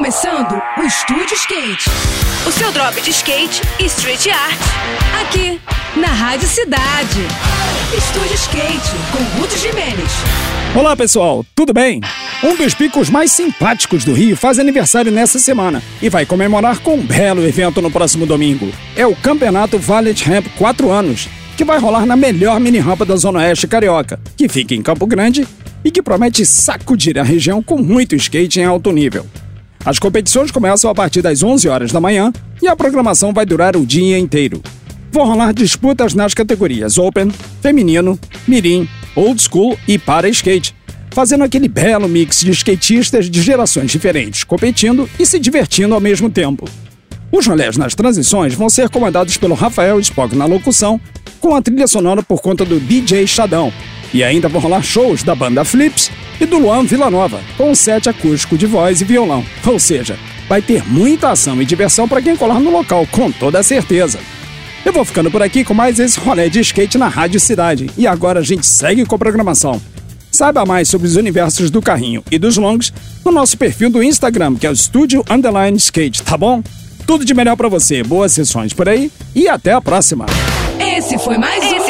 [0.00, 1.90] começando o Estúdio Skate.
[2.48, 4.58] O seu drop de skate e street art.
[5.20, 5.60] Aqui,
[5.94, 7.20] na Rádio Cidade.
[7.94, 10.10] Estúdio Skate, com Ruth Jimenez.
[10.74, 12.00] Olá pessoal, tudo bem?
[12.42, 16.94] Um dos picos mais simpáticos do Rio faz aniversário nessa semana e vai comemorar com
[16.94, 18.72] um belo evento no próximo domingo.
[18.96, 21.28] É o Campeonato Valet Ramp 4 anos,
[21.58, 25.06] que vai rolar na melhor mini rampa da Zona Oeste Carioca, que fica em Campo
[25.06, 25.46] Grande
[25.84, 29.26] e que promete sacudir a região com muito skate em alto nível.
[29.84, 33.76] As competições começam a partir das 11 horas da manhã e a programação vai durar
[33.76, 34.62] o dia inteiro.
[35.10, 37.30] Vão rolar disputas nas categorias Open,
[37.62, 38.86] Feminino, Mirim,
[39.16, 40.74] Old School e Para Skate,
[41.10, 46.28] fazendo aquele belo mix de skatistas de gerações diferentes, competindo e se divertindo ao mesmo
[46.28, 46.68] tempo.
[47.32, 51.00] Os rolés nas transições vão ser comandados pelo Rafael Spock na locução,
[51.40, 53.72] com a trilha sonora por conta do DJ Chadão,
[54.12, 56.10] e ainda vão rolar shows da banda Flips
[56.40, 59.44] e do Luan Villanova, com um set acústico de voz e violão.
[59.66, 63.62] Ou seja, vai ter muita ação e diversão para quem colar no local, com toda
[63.62, 64.18] certeza.
[64.84, 67.90] Eu vou ficando por aqui com mais esse rolê de skate na Rádio Cidade.
[67.98, 69.80] E agora a gente segue com a programação.
[70.30, 72.92] Saiba mais sobre os universos do carrinho e dos longs
[73.24, 76.62] no nosso perfil do Instagram, que é o Studio Underline Skate, tá bom?
[77.06, 80.26] Tudo de melhor para você, boas sessões por aí e até a próxima!
[80.78, 81.69] Esse foi mais